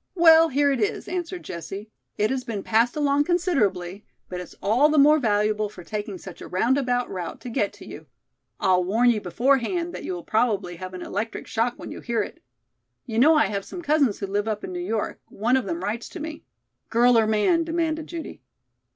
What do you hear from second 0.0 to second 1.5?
'""Well, here it is," answered